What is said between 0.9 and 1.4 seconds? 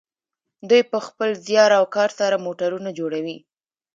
په خپل